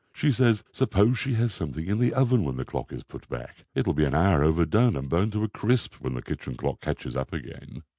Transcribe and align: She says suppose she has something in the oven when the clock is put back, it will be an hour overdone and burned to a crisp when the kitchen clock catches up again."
She 0.15 0.31
says 0.31 0.63
suppose 0.71 1.19
she 1.19 1.33
has 1.35 1.53
something 1.53 1.85
in 1.85 1.99
the 1.99 2.11
oven 2.11 2.43
when 2.43 2.55
the 2.57 2.65
clock 2.65 2.91
is 2.91 3.03
put 3.03 3.29
back, 3.29 3.65
it 3.75 3.85
will 3.85 3.93
be 3.93 4.03
an 4.05 4.15
hour 4.15 4.43
overdone 4.43 4.95
and 4.95 5.07
burned 5.07 5.33
to 5.33 5.43
a 5.43 5.47
crisp 5.47 5.97
when 6.01 6.15
the 6.15 6.23
kitchen 6.23 6.55
clock 6.55 6.81
catches 6.81 7.15
up 7.15 7.31
again." 7.31 7.83